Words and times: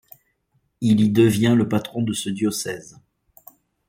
Il 0.81 0.99
y 0.99 1.11
devient 1.11 1.53
le 1.55 1.69
patron 1.69 2.01
de 2.01 2.11
ce 2.13 2.31
diocèse. 2.31 2.99